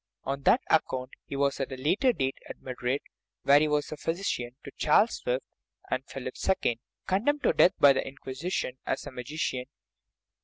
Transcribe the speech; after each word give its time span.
On 0.23 0.41
that 0.41 0.61
account 0.71 1.11
he 1.27 1.35
was, 1.35 1.59
at 1.59 1.71
a 1.71 1.77
later 1.77 2.11
date, 2.11 2.39
at 2.49 2.59
Madrid 2.59 3.01
where 3.43 3.59
he 3.59 3.67
was 3.67 3.85
physician 3.99 4.55
to 4.63 4.71
Charles 4.75 5.21
V. 5.23 5.37
and 5.91 6.03
Philip 6.07 6.33
II. 6.65 6.79
condemned 7.05 7.43
to 7.43 7.53
death 7.53 7.73
by 7.77 7.93
the 7.93 8.07
Inquisition 8.07 8.79
as 8.87 9.05
a 9.05 9.11
magician. 9.11 9.65